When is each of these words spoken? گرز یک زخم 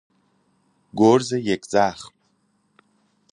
گرز 0.99 1.31
یک 1.31 1.65
زخم 1.65 2.11